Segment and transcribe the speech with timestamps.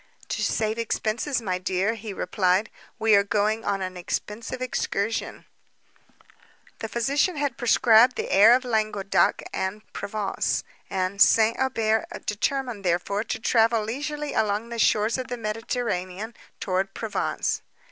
[0.29, 5.45] "To save expences, my dear," he replied—"we are going on an expensive excursion."
[6.79, 11.55] The physician had prescribed the air of Languedoc and Provence; and St.
[11.59, 17.61] Aubert determined, therefore, to travel leisurely along the shores of the Mediterranean, towards Provence.